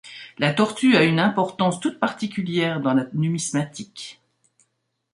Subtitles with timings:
[0.39, 4.19] La tortue a une importance toute particulière dans la numismatique.